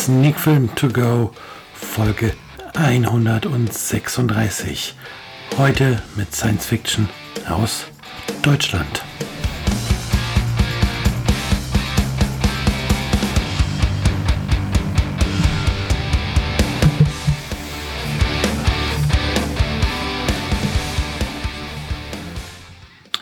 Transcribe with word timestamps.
Sneak 0.00 0.38
Film 0.38 0.74
to 0.76 0.88
go, 0.88 1.32
Folge 1.74 2.34
136. 2.74 4.94
Heute 5.58 6.02
mit 6.16 6.34
Science 6.34 6.64
Fiction 6.64 7.06
aus 7.46 7.84
Deutschland. 8.42 9.02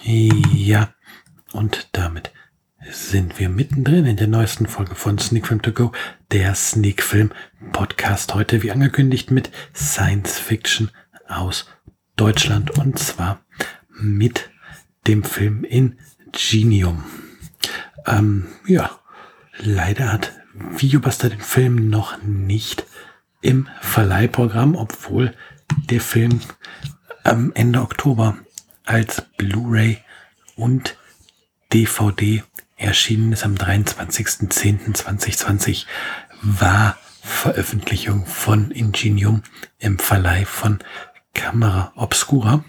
Ja, 0.04 0.90
und 1.52 1.88
damit 1.90 2.30
sind 2.90 3.38
wir 3.38 3.48
mittendrin 3.48 4.06
in 4.06 4.16
der 4.16 4.28
neuesten 4.28 4.66
Folge 4.66 4.94
von 4.94 5.18
Sneak 5.18 5.46
Film 5.46 5.62
To 5.62 5.72
Go, 5.72 5.92
der 6.32 6.54
Sneak 6.54 7.02
Film 7.02 7.32
Podcast. 7.72 8.34
Heute, 8.34 8.62
wie 8.62 8.70
angekündigt, 8.70 9.30
mit 9.30 9.50
Science 9.74 10.38
Fiction 10.38 10.90
aus 11.26 11.66
Deutschland 12.16 12.78
und 12.78 12.98
zwar 12.98 13.40
mit 13.90 14.50
dem 15.06 15.24
Film 15.24 15.64
Ingenium. 15.64 17.04
Ähm, 18.06 18.46
ja, 18.66 18.98
leider 19.58 20.12
hat 20.12 20.32
Videobuster 20.54 21.28
den 21.28 21.40
Film 21.40 21.90
noch 21.90 22.22
nicht 22.22 22.84
im 23.40 23.68
Verleihprogramm, 23.80 24.74
obwohl 24.74 25.34
der 25.90 26.00
Film 26.00 26.40
am 27.24 27.52
Ende 27.54 27.82
Oktober 27.82 28.38
als 28.84 29.22
Blu-ray 29.36 29.98
und 30.56 30.96
DVD 31.72 32.42
erschienen 32.78 33.32
ist 33.32 33.44
am 33.44 33.54
23.10.2020, 33.54 35.84
war 36.42 36.96
Veröffentlichung 37.22 38.26
von 38.26 38.70
Ingenium 38.70 39.42
im 39.78 39.98
Verleih 39.98 40.46
von 40.46 40.78
Camera 41.34 41.92
Obscura. 41.96 42.64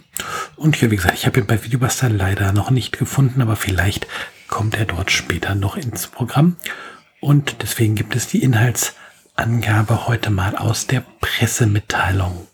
Und 0.56 0.76
hier, 0.76 0.92
wie 0.92 0.98
gesagt, 0.98 1.16
ich 1.16 1.26
habe 1.26 1.40
ihn 1.40 1.48
bei 1.48 1.64
Videobuster 1.64 2.10
leider 2.10 2.52
noch 2.52 2.72
nicht 2.72 2.98
gefunden, 2.98 3.42
aber 3.42 3.56
vielleicht 3.56 4.08
kommt 4.48 4.76
er 4.76 4.86
dort 4.86 5.12
später 5.12 5.56
noch 5.56 5.78
ins 5.78 6.08
Programm. 6.08 6.58
Und 7.22 7.62
deswegen 7.62 7.96
gibt 7.96 8.16
es 8.16 8.28
die 8.28 8.44
Inhaltsangabe 8.44 10.08
heute 10.08 10.30
mal 10.30 10.56
aus 10.56 10.88
der 10.88 11.04
Pressemitteilung 11.22 12.48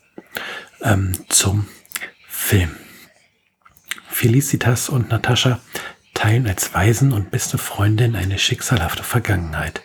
ähm, 0.82 1.12
zum 1.28 1.66
Film. 2.28 2.76
Felicitas 4.08 4.88
und 4.88 5.10
Natascha 5.10 5.60
teilen 6.16 6.48
als 6.48 6.74
Waisen 6.74 7.12
und 7.12 7.30
beste 7.30 7.58
Freundin 7.58 8.16
eine 8.16 8.38
schicksalhafte 8.38 9.04
Vergangenheit. 9.04 9.82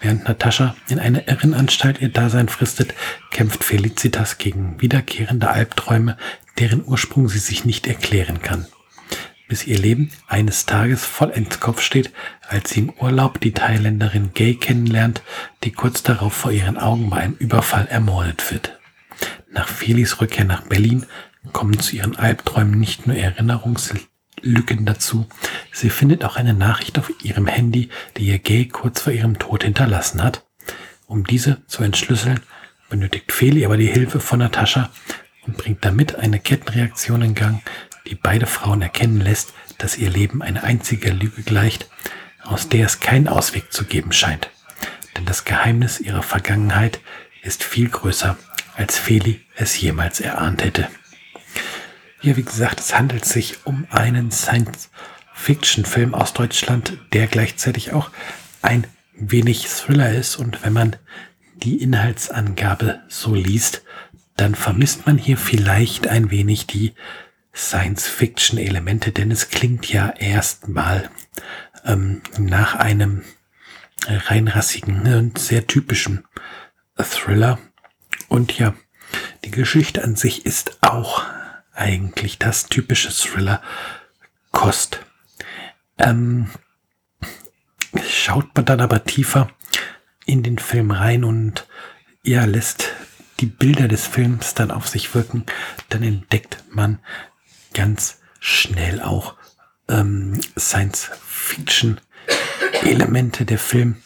Während 0.00 0.28
Natascha 0.28 0.76
in 0.88 0.98
einer 0.98 1.28
Irrenanstalt 1.28 2.00
ihr 2.00 2.10
Dasein 2.10 2.48
fristet, 2.48 2.94
kämpft 3.30 3.64
Felicitas 3.64 4.38
gegen 4.38 4.80
wiederkehrende 4.80 5.48
Albträume, 5.50 6.16
deren 6.58 6.84
Ursprung 6.84 7.28
sie 7.28 7.38
sich 7.38 7.64
nicht 7.64 7.86
erklären 7.86 8.42
kann. 8.42 8.66
Bis 9.48 9.66
ihr 9.66 9.78
Leben 9.78 10.10
eines 10.28 10.66
Tages 10.66 11.04
vollends 11.04 11.60
Kopf 11.60 11.80
steht, 11.80 12.12
als 12.48 12.70
sie 12.70 12.80
im 12.80 12.90
Urlaub 12.90 13.40
die 13.40 13.52
Thailänderin 13.52 14.32
Gay 14.34 14.54
kennenlernt, 14.54 15.22
die 15.64 15.72
kurz 15.72 16.02
darauf 16.02 16.32
vor 16.32 16.52
ihren 16.52 16.78
Augen 16.78 17.10
bei 17.10 17.18
einem 17.18 17.34
Überfall 17.34 17.86
ermordet 17.86 18.50
wird. 18.50 18.78
Nach 19.50 19.68
Felis 19.68 20.20
Rückkehr 20.20 20.44
nach 20.44 20.62
Berlin 20.62 21.06
kommen 21.52 21.78
zu 21.78 21.96
ihren 21.96 22.16
Albträumen 22.16 22.78
nicht 22.78 23.06
nur 23.06 23.16
Erinnerungs 23.16 23.94
Lücken 24.42 24.84
dazu. 24.84 25.26
Sie 25.72 25.90
findet 25.90 26.24
auch 26.24 26.36
eine 26.36 26.54
Nachricht 26.54 26.98
auf 26.98 27.10
ihrem 27.22 27.46
Handy, 27.46 27.88
die 28.16 28.26
ihr 28.26 28.38
Gay 28.38 28.66
kurz 28.66 29.00
vor 29.00 29.12
ihrem 29.12 29.38
Tod 29.38 29.64
hinterlassen 29.64 30.22
hat. 30.22 30.44
Um 31.06 31.24
diese 31.24 31.66
zu 31.66 31.82
entschlüsseln, 31.82 32.40
benötigt 32.88 33.32
Feli 33.32 33.64
aber 33.64 33.76
die 33.76 33.86
Hilfe 33.86 34.20
von 34.20 34.38
Natascha 34.38 34.90
und 35.46 35.56
bringt 35.56 35.84
damit 35.84 36.16
eine 36.16 36.38
Kettenreaktion 36.38 37.22
in 37.22 37.34
Gang, 37.34 37.62
die 38.06 38.14
beide 38.14 38.46
Frauen 38.46 38.82
erkennen 38.82 39.20
lässt, 39.20 39.54
dass 39.78 39.96
ihr 39.96 40.10
Leben 40.10 40.42
eine 40.42 40.62
einzige 40.62 41.10
Lüge 41.10 41.42
gleicht, 41.42 41.88
aus 42.42 42.68
der 42.68 42.86
es 42.86 43.00
keinen 43.00 43.28
Ausweg 43.28 43.72
zu 43.72 43.84
geben 43.84 44.12
scheint. 44.12 44.50
Denn 45.16 45.24
das 45.24 45.44
Geheimnis 45.44 46.00
ihrer 46.00 46.22
Vergangenheit 46.22 47.00
ist 47.42 47.62
viel 47.62 47.88
größer, 47.88 48.36
als 48.76 48.98
Feli 48.98 49.40
es 49.56 49.80
jemals 49.80 50.20
erahnt 50.20 50.64
hätte. 50.64 50.88
Ja, 52.22 52.36
wie 52.36 52.44
gesagt, 52.44 52.78
es 52.78 52.94
handelt 52.94 53.24
sich 53.24 53.66
um 53.66 53.84
einen 53.90 54.30
Science-Fiction-Film 54.30 56.14
aus 56.14 56.32
Deutschland, 56.32 56.96
der 57.12 57.26
gleichzeitig 57.26 57.92
auch 57.92 58.10
ein 58.62 58.86
wenig 59.14 59.66
Thriller 59.66 60.12
ist. 60.12 60.36
Und 60.36 60.62
wenn 60.62 60.72
man 60.72 60.94
die 61.56 61.82
Inhaltsangabe 61.82 63.00
so 63.08 63.34
liest, 63.34 63.82
dann 64.36 64.54
vermisst 64.54 65.04
man 65.04 65.18
hier 65.18 65.36
vielleicht 65.36 66.06
ein 66.06 66.30
wenig 66.30 66.68
die 66.68 66.94
Science-Fiction-Elemente, 67.56 69.10
denn 69.10 69.32
es 69.32 69.48
klingt 69.48 69.92
ja 69.92 70.10
erstmal 70.10 71.10
ähm, 71.84 72.22
nach 72.38 72.76
einem 72.76 73.24
reinrassigen 74.06 75.12
und 75.12 75.38
sehr 75.38 75.66
typischen 75.66 76.22
Thriller. 76.96 77.58
Und 78.28 78.56
ja, 78.58 78.74
die 79.44 79.50
Geschichte 79.50 80.04
an 80.04 80.14
sich 80.14 80.46
ist 80.46 80.78
auch 80.82 81.24
eigentlich 81.74 82.38
das 82.38 82.66
typische 82.66 83.10
Thriller-Kost. 83.10 85.00
Ähm, 85.98 86.48
schaut 88.08 88.54
man 88.54 88.64
dann 88.64 88.80
aber 88.80 89.04
tiefer 89.04 89.50
in 90.26 90.42
den 90.42 90.58
Film 90.58 90.90
rein 90.90 91.22
und 91.24 91.66
ja, 92.22 92.44
lässt 92.44 92.90
die 93.40 93.46
Bilder 93.46 93.88
des 93.88 94.06
Films 94.06 94.52
dann 94.54 94.70
auf 94.70 94.88
sich 94.88 95.14
wirken, 95.14 95.46
dann 95.88 96.02
entdeckt 96.02 96.62
man 96.70 96.98
ganz 97.74 98.20
schnell 98.38 99.00
auch 99.02 99.36
ähm, 99.88 100.40
Science-Fiction-Elemente. 100.58 103.44
Der 103.44 103.58
Film 103.58 103.96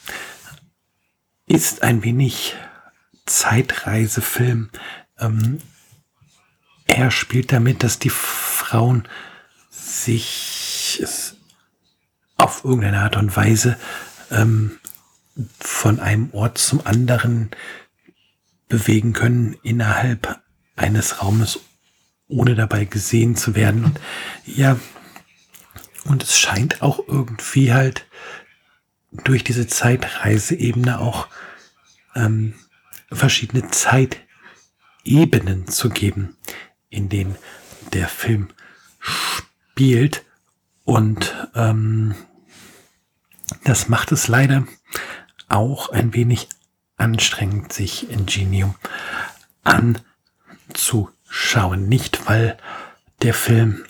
ist 1.45 1.83
ein 1.83 2.03
wenig 2.03 2.55
Zeitreisefilm. 3.25 4.69
Ähm, 5.19 5.59
er 6.87 7.11
spielt 7.11 7.51
damit, 7.51 7.83
dass 7.83 7.99
die 7.99 8.09
Frauen 8.09 9.07
sich 9.69 11.03
auf 12.37 12.63
irgendeine 12.63 13.01
Art 13.01 13.17
und 13.17 13.35
Weise 13.35 13.77
ähm, 14.31 14.79
von 15.59 15.99
einem 15.99 16.31
Ort 16.31 16.57
zum 16.57 16.85
anderen 16.85 17.51
bewegen 18.67 19.13
können 19.13 19.55
innerhalb 19.63 20.41
eines 20.75 21.21
Raumes, 21.21 21.59
ohne 22.27 22.55
dabei 22.55 22.85
gesehen 22.85 23.35
zu 23.35 23.55
werden. 23.55 23.85
Und 23.85 23.99
ja, 24.45 24.79
und 26.05 26.23
es 26.23 26.39
scheint 26.39 26.81
auch 26.81 27.05
irgendwie 27.07 27.73
halt 27.73 28.07
durch 29.11 29.43
diese 29.43 29.67
Zeitreiseebene 29.67 30.99
auch 30.99 31.27
ähm, 32.15 32.53
verschiedene 33.11 33.69
Zeitebenen 33.71 35.67
zu 35.67 35.89
geben 35.89 36.36
in 36.89 37.09
denen 37.09 37.35
der 37.93 38.07
Film 38.07 38.49
spielt. 38.99 40.25
Und 40.83 41.49
ähm, 41.55 42.15
das 43.63 43.89
macht 43.89 44.11
es 44.11 44.27
leider 44.27 44.65
auch 45.49 45.89
ein 45.89 46.13
wenig 46.13 46.49
anstrengend, 46.97 47.73
sich 47.73 48.09
Ingenium 48.09 48.75
anzuschauen. 49.63 51.87
Nicht, 51.87 52.27
weil 52.27 52.57
der 53.21 53.33
Film 53.33 53.85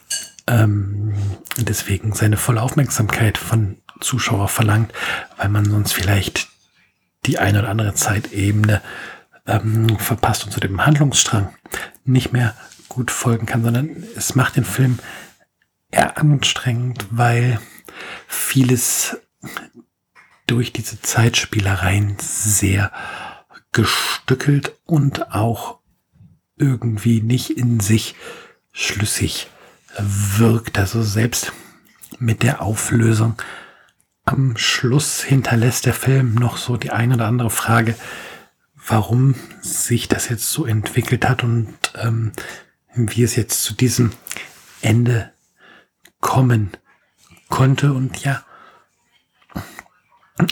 ähm, 0.48 1.14
deswegen 1.58 2.14
seine 2.14 2.38
volle 2.38 2.62
Aufmerksamkeit 2.62 3.38
von 3.38 3.78
Zuschauer 4.00 4.48
verlangt, 4.48 4.94
weil 5.38 5.50
man 5.50 5.66
sonst 5.66 5.94
vielleicht 5.94 6.48
die 7.26 7.40
eine 7.40 7.60
oder 7.60 7.70
andere 7.70 7.94
Zeitebene 7.94 8.82
ähm, 9.46 9.98
verpasst 10.00 10.46
und 10.46 10.52
zu 10.52 10.60
dem 10.60 10.86
Handlungsstrang 10.86 11.54
nicht 12.06 12.32
mehr 12.32 12.56
gut 12.98 13.12
folgen 13.12 13.46
kann, 13.46 13.64
sondern 13.64 14.04
es 14.16 14.34
macht 14.34 14.56
den 14.56 14.66
Film 14.66 14.98
eher 15.92 16.18
anstrengend, 16.18 17.06
weil 17.12 17.60
vieles 18.28 19.18
durch 20.48 20.74
diese 20.74 21.00
Zeitspielereien 21.00 22.18
sehr 22.20 22.92
gestückelt 23.72 24.74
und 24.86 25.32
auch 25.32 25.78
irgendwie 26.56 27.22
nicht 27.22 27.52
in 27.52 27.80
sich 27.80 28.16
schlüssig 28.72 29.48
wirkt. 30.00 30.80
Also 30.80 31.04
selbst 31.04 31.54
mit 32.18 32.42
der 32.42 32.64
Auflösung 32.64 33.40
am 34.26 34.58
Schluss 34.58 35.22
hinterlässt 35.22 35.86
der 35.86 35.94
Film 35.94 36.34
noch 36.34 36.58
so 36.58 36.78
die 36.78 36.90
eine 36.90 37.14
oder 37.14 37.28
andere 37.28 37.52
Frage, 37.52 37.94
warum 38.88 39.36
sich 39.62 40.08
das 40.08 40.30
jetzt 40.30 40.50
so 40.50 40.66
entwickelt 40.66 41.30
hat 41.30 41.44
und 41.44 41.76
ähm, 42.02 42.32
wie 42.98 43.24
es 43.24 43.36
jetzt 43.36 43.64
zu 43.64 43.74
diesem 43.74 44.12
Ende 44.82 45.32
kommen 46.20 46.72
konnte. 47.50 47.94
Und 47.94 48.24
ja, 48.24 48.44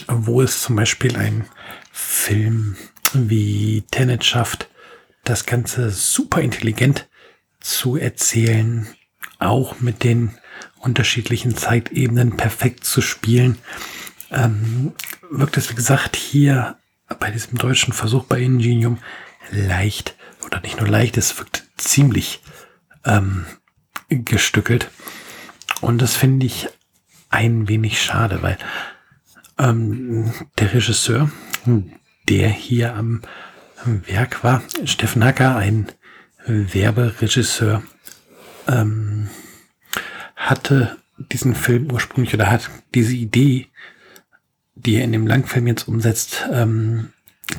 wo 0.08 0.42
es 0.42 0.62
zum 0.62 0.76
Beispiel 0.76 1.16
ein 1.16 1.46
Film 1.92 2.76
wie 3.12 3.82
Tenet 3.90 4.24
schafft, 4.24 4.68
das 5.24 5.46
Ganze 5.46 5.90
super 5.90 6.40
intelligent 6.40 7.08
zu 7.60 7.96
erzählen, 7.96 8.86
auch 9.38 9.80
mit 9.80 10.04
den 10.04 10.38
unterschiedlichen 10.78 11.56
Zeitebenen 11.56 12.36
perfekt 12.36 12.84
zu 12.84 13.00
spielen, 13.00 13.58
ähm, 14.30 14.92
wirkt 15.30 15.56
es, 15.56 15.70
wie 15.70 15.74
gesagt, 15.74 16.16
hier 16.16 16.78
bei 17.18 17.30
diesem 17.30 17.58
deutschen 17.58 17.92
Versuch 17.92 18.24
bei 18.24 18.40
Ingenium 18.40 18.98
leicht 19.50 20.16
oder 20.44 20.60
nicht 20.60 20.80
nur 20.80 20.88
leicht, 20.88 21.16
es 21.16 21.38
wirkt 21.38 21.65
ziemlich 21.76 22.42
ähm, 23.04 23.46
gestückelt. 24.08 24.90
Und 25.80 26.00
das 26.02 26.16
finde 26.16 26.46
ich 26.46 26.68
ein 27.28 27.68
wenig 27.68 28.02
schade, 28.02 28.42
weil 28.42 28.58
ähm, 29.58 30.32
der 30.58 30.74
Regisseur, 30.74 31.30
der 32.28 32.48
hier 32.48 32.94
am, 32.94 33.22
am 33.84 34.06
Werk 34.06 34.42
war, 34.42 34.62
Steffen 34.84 35.24
Hacker, 35.24 35.56
ein 35.56 35.86
Werberegisseur, 36.46 37.82
ähm, 38.68 39.28
hatte 40.34 40.96
diesen 41.18 41.54
Film 41.54 41.90
ursprünglich 41.90 42.34
oder 42.34 42.50
hat 42.50 42.70
diese 42.94 43.14
Idee, 43.14 43.68
die 44.74 44.96
er 44.96 45.04
in 45.04 45.12
dem 45.12 45.26
Langfilm 45.26 45.66
jetzt 45.66 45.88
umsetzt, 45.88 46.46
ähm, 46.52 47.12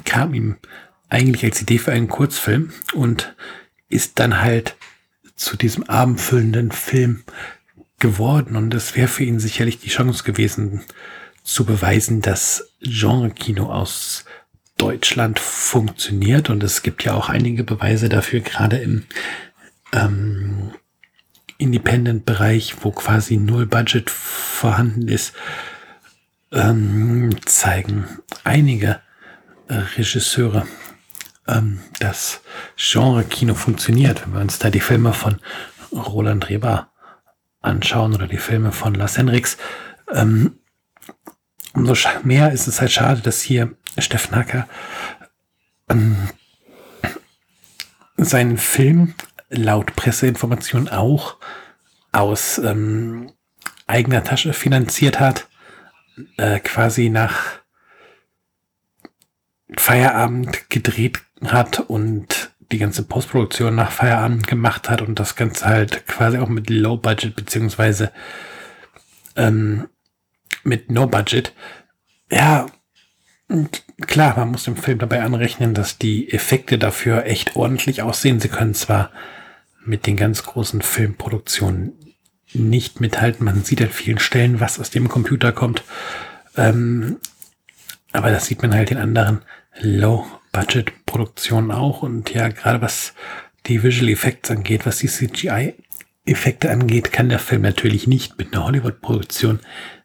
kam 0.05 0.33
ihm 0.33 0.57
eigentlich 1.09 1.43
als 1.43 1.61
Idee 1.61 1.79
für 1.79 1.91
einen 1.91 2.07
Kurzfilm 2.07 2.71
und 2.93 3.35
ist 3.89 4.19
dann 4.19 4.41
halt 4.41 4.75
zu 5.35 5.55
diesem 5.55 5.83
abendfüllenden 5.83 6.71
Film 6.71 7.23
geworden. 7.99 8.55
Und 8.55 8.73
es 8.73 8.95
wäre 8.95 9.07
für 9.07 9.23
ihn 9.23 9.39
sicherlich 9.39 9.79
die 9.79 9.89
Chance 9.89 10.23
gewesen, 10.23 10.83
zu 11.43 11.65
beweisen, 11.65 12.21
dass 12.21 12.73
Genre-Kino 12.81 13.71
aus 13.71 14.25
Deutschland 14.77 15.39
funktioniert. 15.39 16.49
Und 16.49 16.63
es 16.63 16.83
gibt 16.83 17.03
ja 17.03 17.13
auch 17.13 17.29
einige 17.29 17.63
Beweise 17.63 18.09
dafür, 18.09 18.41
gerade 18.41 18.77
im 18.77 19.05
ähm, 19.93 20.71
Independent-Bereich, 21.57 22.75
wo 22.81 22.91
quasi 22.91 23.37
null 23.37 23.65
Budget 23.65 24.09
vorhanden 24.09 25.07
ist, 25.07 25.33
ähm, 26.51 27.35
zeigen 27.45 28.05
einige 28.43 29.01
äh, 29.67 29.73
Regisseure, 29.73 30.67
ähm, 31.47 31.79
dass 31.99 32.41
Genre-Kino 32.75 33.55
funktioniert. 33.55 34.23
Wenn 34.23 34.33
wir 34.33 34.41
uns 34.41 34.59
da 34.59 34.69
die 34.69 34.79
Filme 34.79 35.13
von 35.13 35.39
Roland 35.91 36.49
Reber 36.49 36.89
anschauen 37.61 38.13
oder 38.13 38.27
die 38.27 38.37
Filme 38.37 38.71
von 38.71 38.93
Lars 38.93 39.17
Henriks, 39.17 39.57
ähm, 40.13 40.59
umso 41.73 41.95
mehr 42.23 42.51
ist 42.51 42.67
es 42.67 42.81
halt 42.81 42.91
schade, 42.91 43.21
dass 43.21 43.41
hier 43.41 43.75
Steffen 43.97 44.35
Hacker 44.35 44.67
ähm, 45.89 46.29
seinen 48.17 48.57
Film 48.57 49.13
laut 49.49 49.95
Presseinformation 49.95 50.89
auch 50.89 51.37
aus 52.11 52.57
ähm, 52.57 53.31
eigener 53.85 54.23
Tasche 54.23 54.53
finanziert 54.53 55.19
hat, 55.19 55.47
äh, 56.37 56.59
quasi 56.59 57.09
nach 57.09 57.59
Feierabend 59.77 60.69
gedreht 60.69 61.19
hat 61.45 61.79
und 61.79 62.51
die 62.71 62.77
ganze 62.77 63.03
Postproduktion 63.03 63.75
nach 63.75 63.91
Feierabend 63.91 64.47
gemacht 64.47 64.89
hat 64.89 65.01
und 65.01 65.19
das 65.19 65.35
Ganze 65.35 65.65
halt 65.65 66.05
quasi 66.07 66.37
auch 66.37 66.49
mit 66.49 66.69
Low 66.69 66.97
Budget 66.97 67.35
beziehungsweise 67.35 68.11
ähm, 69.35 69.87
mit 70.63 70.91
No 70.91 71.07
Budget. 71.07 71.53
Ja, 72.29 72.65
klar, 74.01 74.37
man 74.37 74.51
muss 74.51 74.65
dem 74.65 74.75
Film 74.75 74.99
dabei 74.99 75.21
anrechnen, 75.21 75.73
dass 75.73 75.97
die 75.97 76.31
Effekte 76.31 76.77
dafür 76.77 77.25
echt 77.25 77.55
ordentlich 77.55 78.01
aussehen. 78.01 78.39
Sie 78.39 78.49
können 78.49 78.73
zwar 78.73 79.11
mit 79.85 80.05
den 80.05 80.17
ganz 80.17 80.43
großen 80.43 80.81
Filmproduktionen 80.81 81.93
nicht 82.53 82.99
mithalten. 82.99 83.45
Man 83.45 83.63
sieht 83.63 83.81
an 83.81 83.89
vielen 83.89 84.19
Stellen, 84.19 84.59
was 84.59 84.79
aus 84.79 84.89
dem 84.89 85.07
Computer 85.07 85.53
kommt. 85.53 85.83
Ähm, 86.57 87.17
aber 88.11 88.31
das 88.31 88.45
sieht 88.47 88.61
man 88.61 88.73
halt 88.73 88.91
in 88.91 88.97
anderen 88.97 89.43
Low-Budget-Produktionen 90.57 91.71
auch. 91.71 92.01
Und 92.01 92.33
ja, 92.33 92.47
gerade 92.49 92.81
was 92.81 93.13
die 93.65 93.83
Visual 93.83 94.09
Effects 94.09 94.51
angeht, 94.51 94.85
was 94.85 94.97
die 94.97 95.07
CGI-Effekte 95.07 96.71
angeht, 96.71 97.11
kann 97.11 97.29
der 97.29 97.39
Film 97.39 97.61
natürlich 97.61 98.07
nicht 98.07 98.37
mit 98.37 98.53
einer 98.53 98.65
Hollywood-Produktion 98.65 99.59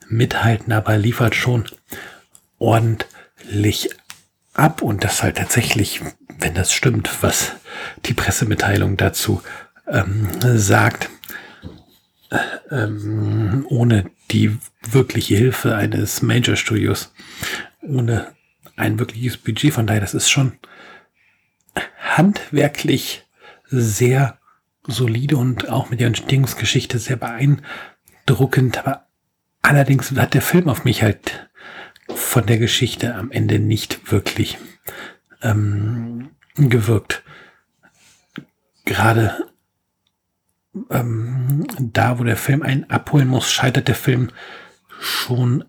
mithalten, 0.08 0.72
aber 0.72 0.99
liefert 0.99 1.34
schon 1.34 1.64
ordentlich 2.58 3.90
ab. 4.52 4.82
Und 4.82 5.04
das 5.04 5.22
halt 5.22 5.37
tatsächlich, 5.37 6.00
wenn 6.38 6.55
das 6.55 6.72
stimmt, 6.72 7.22
was 7.22 7.52
die 8.05 8.14
Pressemitteilung 8.14 8.96
dazu 8.96 9.43
ähm, 9.87 10.28
sagt, 10.40 11.08
äh, 12.31 12.38
ähm, 12.70 13.66
ohne 13.69 14.10
die 14.31 14.56
wirkliche 14.82 15.37
Hilfe 15.37 15.76
eines 15.76 16.22
Major 16.22 16.56
Studios, 16.56 17.12
ohne 17.82 18.32
ein 18.82 18.99
wirkliches 18.99 19.37
Budget. 19.37 19.73
Von 19.73 19.87
daher, 19.87 20.00
das 20.00 20.14
ist 20.14 20.31
schon 20.31 20.52
handwerklich 21.99 23.25
sehr 23.64 24.38
solide 24.87 25.37
und 25.37 25.69
auch 25.69 25.90
mit 25.90 26.00
der 26.00 26.08
Entstehungsgeschichte 26.08 26.99
sehr 26.99 27.17
beeindruckend. 27.17 28.79
Aber 28.79 29.06
allerdings 29.62 30.10
hat 30.12 30.34
der 30.34 30.43
Film 30.43 30.69
auf 30.69 30.84
mich 30.84 31.03
halt 31.03 31.48
von 32.15 32.46
der 32.46 32.58
Geschichte 32.58 33.15
am 33.15 33.31
Ende 33.31 33.58
nicht 33.58 34.10
wirklich 34.12 34.58
ähm, 35.41 36.31
gewirkt. 36.56 37.22
Gerade 38.84 39.48
ähm, 40.91 41.67
da, 41.79 42.19
wo 42.19 42.24
der 42.24 42.36
Film 42.36 42.62
einen 42.62 42.91
abholen 42.91 43.29
muss, 43.29 43.51
scheitert 43.51 43.89
der 43.89 43.94
Film 43.94 44.31
schon 45.01 45.65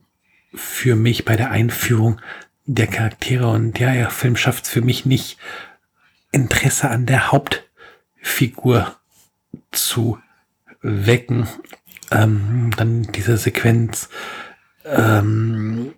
für 0.53 0.95
mich 0.95 1.25
bei 1.25 1.35
der 1.35 1.51
Einführung 1.51 2.19
der 2.65 2.87
Charaktere. 2.87 3.47
Und 3.49 3.79
ja, 3.79 3.93
der 3.93 4.09
Film 4.09 4.35
schafft 4.35 4.65
es 4.65 4.69
für 4.69 4.81
mich 4.81 5.05
nicht, 5.05 5.37
Interesse 6.31 6.89
an 6.89 7.05
der 7.05 7.31
Hauptfigur 7.31 8.95
zu 9.71 10.17
wecken. 10.81 11.47
Ähm, 12.11 12.71
dann 12.75 13.03
diese 13.03 13.37
Sequenz 13.37 14.09
ähm, 14.85 15.93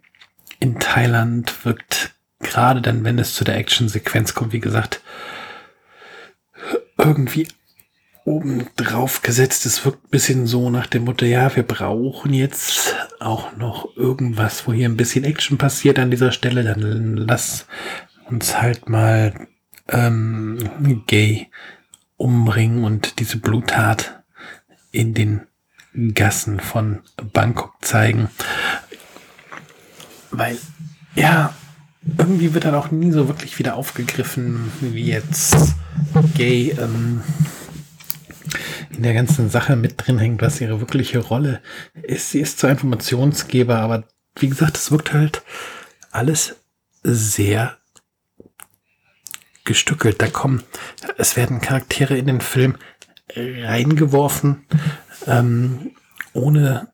in 0.59 0.79
Thailand 0.79 1.65
wirkt 1.65 2.13
gerade 2.39 2.81
dann, 2.81 3.03
wenn 3.03 3.19
es 3.19 3.33
zu 3.33 3.43
der 3.43 3.57
Action-Sequenz 3.57 4.33
kommt, 4.33 4.53
wie 4.53 4.59
gesagt, 4.59 5.01
irgendwie 6.97 7.47
oben 8.25 8.67
drauf 8.75 9.21
gesetzt. 9.21 9.65
Es 9.65 9.85
wirkt 9.85 10.03
ein 10.03 10.09
bisschen 10.09 10.47
so 10.47 10.69
nach 10.69 10.87
dem 10.87 11.05
Motto, 11.05 11.25
ja, 11.25 11.55
wir 11.55 11.63
brauchen 11.63 12.33
jetzt 12.33 12.95
auch 13.19 13.55
noch 13.55 13.95
irgendwas, 13.95 14.67
wo 14.67 14.73
hier 14.73 14.89
ein 14.89 14.97
bisschen 14.97 15.23
Action 15.23 15.57
passiert 15.57 15.99
an 15.99 16.11
dieser 16.11 16.31
Stelle. 16.31 16.63
Dann 16.63 17.15
lass 17.15 17.67
uns 18.25 18.59
halt 18.59 18.89
mal 18.89 19.47
ähm, 19.89 21.03
Gay 21.05 21.47
umbringen 22.17 22.83
und 22.83 23.19
diese 23.19 23.37
Bluttat 23.37 24.23
in 24.91 25.13
den 25.13 25.41
Gassen 26.13 26.59
von 26.59 27.01
Bangkok 27.31 27.75
zeigen. 27.81 28.29
Weil, 30.31 30.57
ja, 31.13 31.53
irgendwie 32.17 32.53
wird 32.53 32.65
dann 32.65 32.75
auch 32.75 32.91
nie 32.91 33.11
so 33.11 33.27
wirklich 33.27 33.59
wieder 33.59 33.75
aufgegriffen, 33.75 34.71
wie 34.81 35.05
jetzt 35.05 35.75
Gay 36.35 36.71
ähm, 36.71 37.21
in 38.95 39.03
der 39.03 39.13
ganzen 39.13 39.49
Sache 39.49 39.75
mit 39.75 39.95
drin 39.97 40.19
hängt, 40.19 40.41
was 40.41 40.61
ihre 40.61 40.79
wirkliche 40.79 41.19
Rolle 41.19 41.61
ist. 41.93 42.31
Sie 42.31 42.39
ist 42.39 42.59
zwar 42.59 42.71
Informationsgeber, 42.71 43.77
aber 43.77 44.03
wie 44.37 44.49
gesagt, 44.49 44.77
es 44.77 44.91
wirkt 44.91 45.13
halt 45.13 45.43
alles 46.11 46.55
sehr 47.03 47.77
gestückelt. 49.63 50.21
Da 50.21 50.27
kommen, 50.27 50.63
es 51.17 51.35
werden 51.35 51.61
Charaktere 51.61 52.17
in 52.17 52.27
den 52.27 52.41
Film 52.41 52.77
reingeworfen, 53.35 54.65
ähm, 55.27 55.91
ohne 56.33 56.93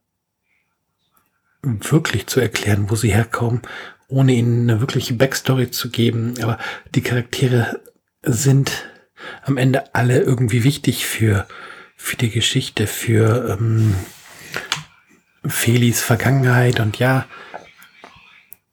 wirklich 1.63 2.27
zu 2.27 2.39
erklären, 2.39 2.89
wo 2.89 2.95
sie 2.95 3.13
herkommen, 3.13 3.61
ohne 4.07 4.33
ihnen 4.33 4.69
eine 4.69 4.81
wirkliche 4.81 5.13
Backstory 5.13 5.71
zu 5.71 5.89
geben. 5.89 6.33
Aber 6.41 6.57
die 6.95 7.01
Charaktere 7.01 7.81
sind 8.23 8.71
am 9.43 9.57
Ende 9.57 9.93
alle 9.93 10.21
irgendwie 10.21 10.63
wichtig 10.63 11.05
für, 11.05 11.47
für 11.95 12.17
die 12.17 12.29
Geschichte, 12.29 12.87
für 12.87 13.57
ähm, 13.59 13.95
Felis 15.45 16.01
Vergangenheit. 16.01 16.79
Und 16.79 16.99
ja, 16.99 17.25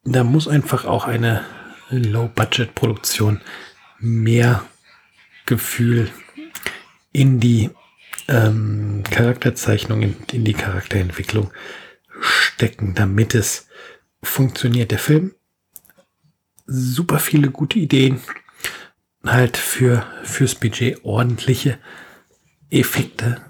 da 0.05 0.25
muss 0.25 0.49
einfach 0.49 0.85
auch 0.85 1.07
eine 1.07 1.45
Low-Budget-Produktion 1.90 3.40
mehr 3.99 4.64
Gefühl 5.47 6.11
in 7.12 7.40
die 7.40 7.71
ähm, 8.28 9.02
Charakterzeichnung, 9.11 10.02
in, 10.02 10.17
in 10.33 10.45
die 10.45 10.52
Charakterentwicklung 10.52 11.50
stecken, 12.21 12.95
damit 12.95 13.35
es 13.35 13.69
funktioniert. 14.23 14.90
Der 14.90 14.99
Film, 14.99 15.35
super 16.67 17.19
viele 17.19 17.50
gute 17.50 17.78
Ideen, 17.78 18.21
halt 19.25 19.57
für, 19.57 20.07
fürs 20.23 20.55
Budget 20.55 21.05
ordentliche 21.05 21.79
Effekte, 22.71 23.41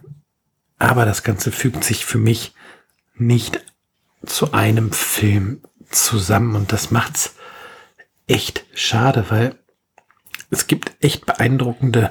aber 0.78 1.04
das 1.04 1.22
Ganze 1.22 1.52
fügt 1.52 1.84
sich 1.84 2.04
für 2.04 2.18
mich 2.18 2.54
nicht 3.14 3.64
zu 4.24 4.52
einem 4.52 4.92
Film 4.92 5.62
zusammen 5.90 6.54
und 6.54 6.72
das 6.72 6.90
macht's 6.90 7.36
echt 8.26 8.64
schade, 8.74 9.26
weil 9.28 9.58
es 10.50 10.66
gibt 10.66 10.92
echt 11.00 11.26
beeindruckende 11.26 12.10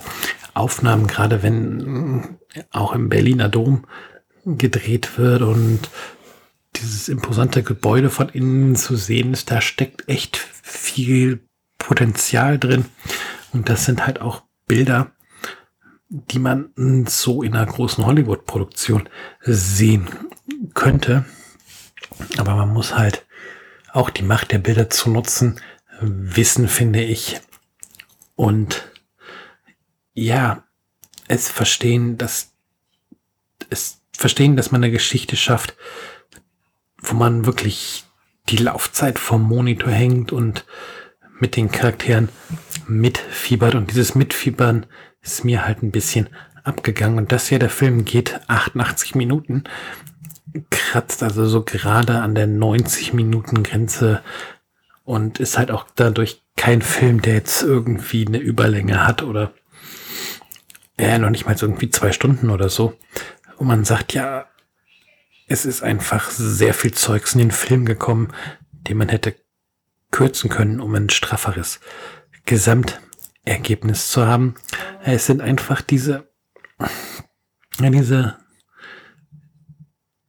Aufnahmen, 0.53 1.07
gerade 1.07 1.43
wenn 1.43 2.37
auch 2.71 2.93
im 2.93 3.09
Berliner 3.09 3.49
Dom 3.49 3.85
gedreht 4.45 5.17
wird 5.17 5.41
und 5.41 5.89
dieses 6.75 7.09
imposante 7.09 7.63
Gebäude 7.63 8.09
von 8.09 8.29
innen 8.29 8.75
zu 8.75 8.95
sehen 8.95 9.33
ist, 9.33 9.51
da 9.51 9.61
steckt 9.61 10.07
echt 10.07 10.37
viel 10.37 11.39
Potenzial 11.77 12.59
drin. 12.59 12.85
Und 13.53 13.69
das 13.69 13.85
sind 13.85 14.05
halt 14.05 14.21
auch 14.21 14.43
Bilder, 14.67 15.11
die 16.09 16.39
man 16.39 16.71
so 17.07 17.43
in 17.43 17.55
einer 17.55 17.65
großen 17.65 18.05
Hollywood-Produktion 18.05 19.09
sehen 19.41 20.07
könnte. 20.73 21.25
Aber 22.37 22.55
man 22.55 22.73
muss 22.73 22.95
halt 22.95 23.25
auch 23.91 24.09
die 24.09 24.23
Macht 24.23 24.51
der 24.51 24.59
Bilder 24.59 24.89
zu 24.89 25.09
nutzen, 25.09 25.59
wissen, 26.01 26.67
finde 26.67 27.03
ich. 27.03 27.39
Und 28.35 28.91
ja, 30.13 30.63
es 31.27 31.49
verstehen, 31.49 32.17
dass 32.17 32.53
es 33.69 34.01
verstehen, 34.13 34.55
dass 34.55 34.71
man 34.71 34.83
eine 34.83 34.91
Geschichte 34.91 35.35
schafft, 35.35 35.75
wo 36.99 37.15
man 37.15 37.45
wirklich 37.45 38.05
die 38.49 38.57
Laufzeit 38.57 39.19
vom 39.19 39.43
Monitor 39.43 39.91
hängt 39.91 40.31
und 40.31 40.65
mit 41.39 41.55
den 41.55 41.71
Charakteren 41.71 42.29
mitfiebert. 42.87 43.75
Und 43.75 43.91
dieses 43.91 44.15
Mitfiebern 44.15 44.85
ist 45.21 45.43
mir 45.43 45.65
halt 45.65 45.83
ein 45.83 45.91
bisschen 45.91 46.29
abgegangen. 46.63 47.17
Und 47.17 47.31
das 47.31 47.47
hier, 47.47 47.59
der 47.59 47.69
Film 47.69 48.05
geht 48.05 48.39
88 48.47 49.15
Minuten, 49.15 49.63
kratzt 50.69 51.23
also 51.23 51.45
so 51.45 51.63
gerade 51.63 52.19
an 52.19 52.35
der 52.35 52.47
90 52.47 53.13
Minuten 53.13 53.63
Grenze 53.63 54.21
und 55.03 55.39
ist 55.39 55.57
halt 55.57 55.71
auch 55.71 55.85
dadurch 55.95 56.43
kein 56.55 56.81
Film, 56.81 57.21
der 57.21 57.35
jetzt 57.35 57.63
irgendwie 57.63 58.25
eine 58.25 58.39
Überlänge 58.39 59.07
hat 59.07 59.23
oder 59.23 59.53
ja, 60.99 61.17
noch 61.19 61.29
nicht 61.29 61.45
mal 61.45 61.57
so 61.57 61.67
irgendwie 61.67 61.89
zwei 61.89 62.11
Stunden 62.11 62.49
oder 62.49 62.69
so. 62.69 62.97
Und 63.57 63.67
man 63.67 63.85
sagt 63.85 64.13
ja, 64.13 64.47
es 65.47 65.65
ist 65.65 65.83
einfach 65.83 66.29
sehr 66.31 66.73
viel 66.73 66.93
Zeugs 66.93 67.33
in 67.33 67.39
den 67.39 67.51
Film 67.51 67.85
gekommen, 67.85 68.33
den 68.71 68.97
man 68.97 69.09
hätte 69.09 69.35
kürzen 70.11 70.49
können, 70.49 70.79
um 70.79 70.95
ein 70.95 71.09
strafferes 71.09 71.79
Gesamtergebnis 72.45 74.09
zu 74.09 74.25
haben. 74.25 74.55
Es 75.03 75.25
sind 75.25 75.41
einfach 75.41 75.81
diese, 75.81 76.29
diese 77.79 78.37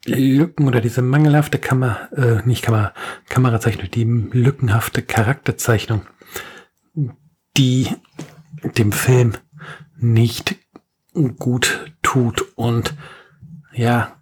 Lücken 0.04 0.66
oder 0.66 0.80
diese 0.80 1.02
mangelhafte 1.02 1.58
Kamera, 1.58 2.08
äh, 2.12 2.46
nicht 2.46 2.62
Kamera, 2.62 2.94
Kamerazeichnung, 3.28 3.90
die 3.90 4.04
lückenhafte 4.04 5.02
Charakterzeichnung, 5.02 6.02
die 7.56 7.88
dem 8.62 8.92
Film 8.92 9.34
nicht 9.96 10.56
gut 11.38 11.92
tut 12.02 12.44
und 12.56 12.94
ja, 13.72 14.16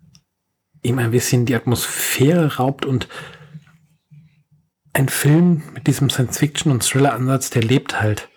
ihm 0.83 0.99
ein 0.99 1.11
bisschen 1.11 1.47
die 1.47 1.55
Atmosphäre 1.55 2.57
raubt 2.57 2.85
und 2.85 3.09
ein 4.97 5.11
Film 5.11 5.62
mit 5.75 5.87
diesem 5.87 6.09
Science-Fiction- 6.09 6.73
und 6.73 6.83
Thriller-Ansatz, 6.83 7.50
der 7.50 7.62
lebt 7.62 8.00
halt 8.00 8.31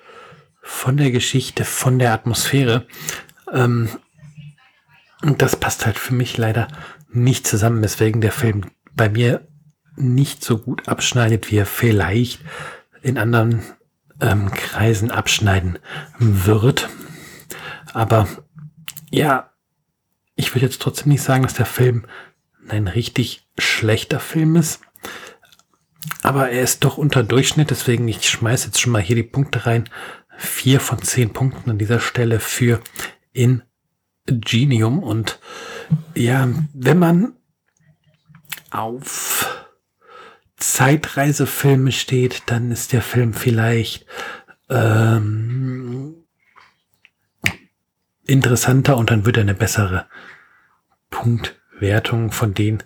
von 0.62 0.98
der 0.98 1.10
Geschichte, 1.10 1.64
von 1.64 2.00
der 2.00 2.12
Atmosphäre. 2.12 2.86
Ähm, 3.54 3.88
und 5.22 5.42
das 5.42 5.56
passt 5.56 5.86
halt 5.86 5.98
für 5.98 6.14
mich 6.14 6.38
leider 6.38 6.68
nicht 7.10 7.48
zusammen, 7.48 7.82
weswegen 7.82 8.20
der 8.20 8.34
Film 8.34 8.66
bei 8.94 9.08
mir 9.08 9.48
nicht 9.96 10.44
so 10.44 10.58
gut 10.58 10.90
abschneidet, 10.90 11.50
wie 11.50 11.58
er 11.58 11.66
vielleicht 11.66 12.42
in 13.02 13.18
anderen 13.18 13.64
ähm, 14.20 14.52
Kreisen 14.52 15.12
abschneiden 15.12 15.80
wird. 16.18 16.90
Aber 17.94 18.28
ja, 19.12 19.52
ich 20.36 20.54
würde 20.54 20.66
jetzt 20.66 20.82
trotzdem 20.82 21.14
nicht 21.14 21.24
sagen, 21.24 21.44
dass 21.44 21.54
der 21.54 21.66
Film 21.66 22.06
ein 22.68 22.90
richtig 22.90 23.48
schlechter 23.58 24.20
Film 24.20 24.58
ist. 24.58 24.82
Aber 26.22 26.50
er 26.50 26.62
ist 26.62 26.84
doch 26.84 26.98
unter 26.98 27.24
Durchschnitt, 27.24 27.70
deswegen 27.72 28.08
ich 28.08 28.28
schmeiße 28.30 28.68
jetzt 28.68 28.80
schon 28.80 28.92
mal 28.92 29.02
hier 29.02 29.16
die 29.16 29.24
Punkte 29.24 29.66
rein. 29.66 29.90
Vier 30.38 30.80
von 30.80 31.02
zehn 31.02 31.34
Punkten 31.34 31.70
an 31.72 31.78
dieser 31.78 32.00
Stelle 32.00 32.40
für 32.40 32.80
Ingenium. 33.34 35.04
Und 35.04 35.40
ja, 36.16 36.48
wenn 36.74 37.00
man 37.00 37.34
auf 38.72 39.68
Zeitreisefilme 40.56 41.92
steht, 41.92 42.44
dann 42.48 42.72
ist 42.72 42.94
der 42.94 43.02
Film 43.02 43.34
vielleicht 43.34 44.06
ähm, 44.70 46.24
interessanter 48.26 48.98
und 48.98 49.10
dann 49.10 49.26
wird 49.26 49.38
er 49.38 49.44
eine 49.44 49.56
bessere 49.56 50.08
Punktwertung 51.10 52.32
von 52.32 52.54
den 52.54 52.84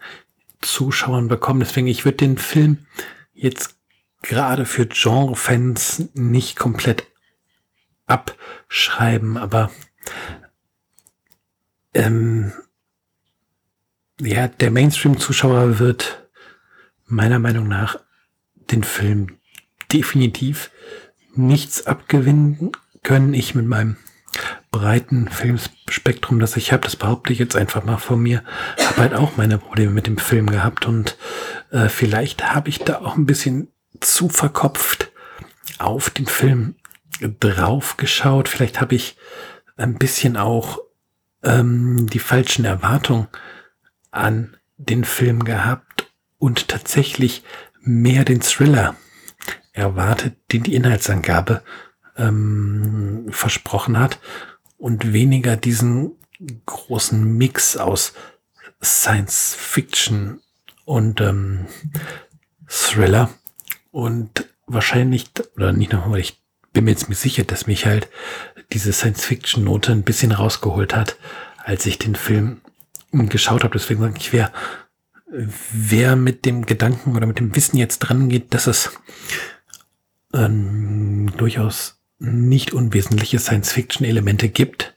Zuschauern 0.63 1.27
bekommen. 1.27 1.59
Deswegen, 1.59 1.87
ich 1.87 2.05
würde 2.05 2.17
den 2.17 2.37
Film 2.37 2.85
jetzt 3.33 3.77
gerade 4.21 4.65
für 4.65 4.87
Genre-Fans 4.87 6.09
nicht 6.13 6.57
komplett 6.57 7.05
abschreiben, 8.05 9.37
aber 9.37 9.71
ähm, 11.93 12.53
ja, 14.19 14.47
der 14.47 14.71
Mainstream-Zuschauer 14.71 15.79
wird 15.79 16.27
meiner 17.05 17.39
Meinung 17.39 17.67
nach 17.67 17.97
den 18.71 18.83
Film 18.83 19.37
definitiv 19.91 20.71
nichts 21.35 21.85
abgewinnen 21.85 22.71
können. 23.03 23.33
Ich 23.33 23.55
mit 23.55 23.65
meinem 23.65 23.97
breiten 24.73 25.29
Filmspektrum, 25.29 26.39
das 26.39 26.57
ich 26.57 26.73
habe, 26.73 26.81
das 26.81 26.95
behaupte 26.95 27.31
ich 27.31 27.37
jetzt 27.37 27.55
einfach 27.55 27.85
mal 27.85 27.97
von 27.97 28.19
mir, 28.19 28.43
habe 28.83 29.01
halt 29.01 29.13
auch 29.13 29.37
meine 29.37 29.59
Probleme 29.59 29.91
mit 29.91 30.07
dem 30.07 30.17
Film 30.17 30.49
gehabt 30.49 30.87
und 30.87 31.15
äh, 31.69 31.89
vielleicht 31.89 32.53
habe 32.55 32.69
ich 32.69 32.79
da 32.79 32.97
auch 32.97 33.15
ein 33.15 33.27
bisschen 33.27 33.67
zu 34.01 34.29
verkopft 34.29 35.11
auf 35.77 36.09
den 36.09 36.25
Film 36.25 36.75
drauf 37.39 37.97
geschaut. 37.97 38.49
Vielleicht 38.49 38.81
habe 38.81 38.95
ich 38.95 39.15
ein 39.77 39.99
bisschen 39.99 40.37
auch 40.37 40.79
ähm, 41.43 42.07
die 42.11 42.19
falschen 42.19 42.65
Erwartungen 42.65 43.27
an 44.09 44.57
den 44.77 45.03
Film 45.03 45.43
gehabt 45.45 46.11
und 46.39 46.67
tatsächlich 46.67 47.43
mehr 47.79 48.25
den 48.25 48.41
Thriller 48.41 48.95
erwartet, 49.71 50.35
den 50.51 50.63
die 50.63 50.73
Inhaltsangabe 50.73 51.61
ähm, 52.17 53.27
versprochen 53.29 53.99
hat 53.99 54.17
und 54.83 55.13
weniger 55.13 55.55
diesen 55.55 56.11
großen 56.65 57.37
Mix 57.37 57.77
aus 57.77 58.11
Science 58.83 59.55
Fiction 59.57 60.41
und 60.83 61.21
ähm, 61.21 61.67
Thriller 62.67 63.29
und 63.91 64.49
wahrscheinlich, 64.67 65.31
oder 65.55 65.71
nicht 65.71 65.93
nochmal, 65.93 66.19
ich 66.19 66.43
bin 66.73 66.83
mir 66.83 66.91
jetzt 66.91 67.07
mir 67.07 67.15
sicher, 67.15 67.45
dass 67.45 67.65
mich 67.65 67.85
halt 67.85 68.09
diese 68.73 68.91
Science-Fiction-Note 68.91 69.93
ein 69.93 70.03
bisschen 70.03 70.33
rausgeholt 70.33 70.93
hat, 70.93 71.15
als 71.63 71.85
ich 71.85 71.97
den 71.97 72.15
Film 72.15 72.59
geschaut 73.13 73.63
habe. 73.63 73.77
Deswegen 73.77 74.01
sage 74.01 74.15
ich, 74.17 74.33
wer, 74.33 74.51
wer 75.29 76.17
mit 76.17 76.43
dem 76.43 76.65
Gedanken 76.65 77.15
oder 77.15 77.25
mit 77.25 77.39
dem 77.39 77.55
Wissen 77.55 77.77
jetzt 77.77 77.99
dran 77.99 78.27
geht, 78.27 78.53
dass 78.53 78.67
es 78.67 78.91
ähm, 80.33 81.31
durchaus 81.37 82.02
nicht 82.23 82.73
unwesentliche 82.73 83.39
Science-Fiction-Elemente 83.39 84.49
gibt 84.49 84.95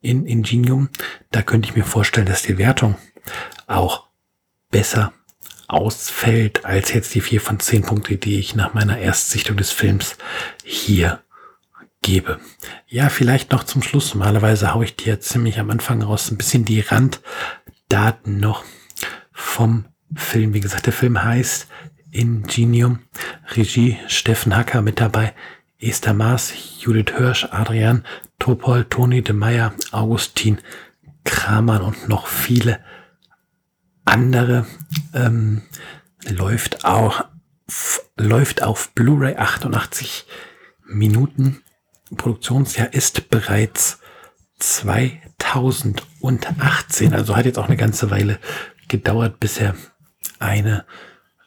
in 0.00 0.26
Ingenium. 0.26 0.88
Da 1.30 1.42
könnte 1.42 1.68
ich 1.68 1.76
mir 1.76 1.84
vorstellen, 1.84 2.26
dass 2.26 2.42
die 2.42 2.58
Wertung 2.58 2.96
auch 3.66 4.08
besser 4.70 5.12
ausfällt 5.68 6.64
als 6.64 6.92
jetzt 6.92 7.14
die 7.14 7.20
vier 7.20 7.40
von 7.40 7.60
zehn 7.60 7.82
Punkte, 7.82 8.16
die 8.16 8.38
ich 8.38 8.54
nach 8.54 8.74
meiner 8.74 8.98
Erstsichtung 8.98 9.56
des 9.56 9.70
Films 9.70 10.16
hier 10.64 11.22
gebe. 12.02 12.40
Ja, 12.86 13.08
vielleicht 13.08 13.52
noch 13.52 13.64
zum 13.64 13.82
Schluss. 13.82 14.14
Normalerweise 14.14 14.74
haue 14.74 14.84
ich 14.84 14.96
dir 14.96 15.20
ziemlich 15.20 15.58
am 15.58 15.70
Anfang 15.70 16.02
raus 16.02 16.30
ein 16.30 16.36
bisschen 16.36 16.64
die 16.64 16.80
Randdaten 16.80 18.38
noch 18.40 18.64
vom 19.32 19.86
Film. 20.14 20.52
Wie 20.52 20.60
gesagt, 20.60 20.86
der 20.86 20.92
Film 20.92 21.22
heißt 21.22 21.68
Ingenium. 22.10 23.00
Regie 23.54 23.98
Steffen 24.08 24.56
Hacker 24.56 24.82
mit 24.82 25.00
dabei. 25.00 25.34
Esther 25.82 26.14
Maas, 26.14 26.54
Judith 26.78 27.16
Hirsch, 27.16 27.48
Adrian 27.50 28.04
Topol, 28.38 28.84
Toni 28.84 29.22
de 29.22 29.34
Meyer, 29.34 29.74
Augustin 29.90 30.58
Kramer 31.24 31.82
und 31.82 32.08
noch 32.08 32.28
viele 32.28 32.78
andere. 34.04 34.66
Ähm, 35.12 35.62
läuft 36.28 36.84
auch 36.84 37.24
läuft 38.16 38.62
auf 38.62 38.92
Blu-ray 38.94 39.34
88 39.36 40.24
Minuten. 40.86 41.62
Produktionsjahr 42.16 42.92
ist 42.92 43.30
bereits 43.30 43.98
2018, 44.58 47.14
also 47.14 47.36
hat 47.36 47.46
jetzt 47.46 47.58
auch 47.58 47.66
eine 47.66 47.76
ganze 47.76 48.10
Weile 48.10 48.38
gedauert, 48.88 49.40
bis 49.40 49.58
er 49.58 49.74
eine 50.38 50.84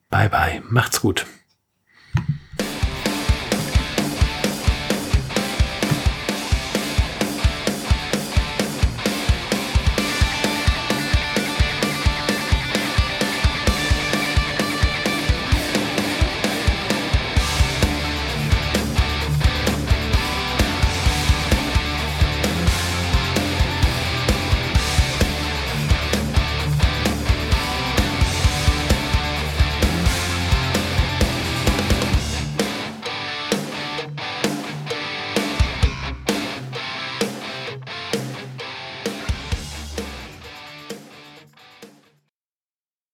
Bye 0.09 0.29
bye. 0.29 0.61
Macht's 0.69 1.01
gut. 1.01 1.25